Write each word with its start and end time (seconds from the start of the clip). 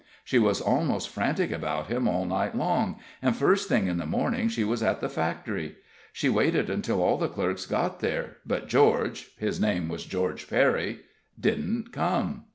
She 0.23 0.39
was 0.39 0.61
almost 0.61 1.09
frantic 1.09 1.51
about 1.51 1.85
him 1.85 2.07
all 2.07 2.25
night 2.25 2.55
long, 2.57 2.95
and 3.21 3.35
first 3.35 3.69
thing 3.69 3.85
in 3.85 3.97
the 3.97 4.05
morning 4.07 4.47
she 4.49 4.63
was 4.63 4.81
at 4.81 4.99
the 4.99 5.09
factory. 5.09 5.75
She 6.11 6.27
waited 6.27 6.71
until 6.71 7.03
all 7.03 7.19
the 7.19 7.27
clerks 7.29 7.67
got 7.67 7.99
there, 7.99 8.37
but 8.43 8.67
George 8.67 9.27
his 9.37 9.61
name 9.61 9.89
was 9.89 10.03
George 10.03 10.49
Perry 10.49 11.01
didn't 11.39 11.91
come. 11.93 12.45